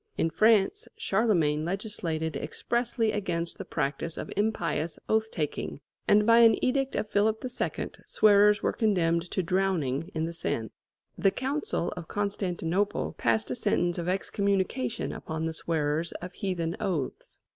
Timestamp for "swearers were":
8.07-8.73